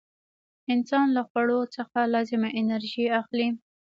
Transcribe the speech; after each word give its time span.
انسان 0.73 1.05
له 1.15 1.21
خوړو 1.29 1.59
څخه 1.75 1.99
لازمه 2.13 2.49
انرژي 2.59 3.05
اخلي. 3.19 3.49